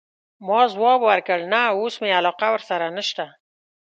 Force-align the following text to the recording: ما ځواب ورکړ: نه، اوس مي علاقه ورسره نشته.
ما 0.47 0.61
ځواب 0.73 0.99
ورکړ: 1.09 1.39
نه، 1.51 1.61
اوس 1.79 1.95
مي 2.01 2.09
علاقه 2.19 2.47
ورسره 2.53 2.85
نشته. 2.97 3.25